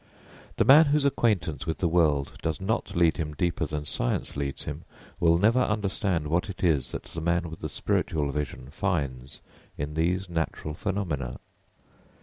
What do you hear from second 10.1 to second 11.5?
natural phenomena.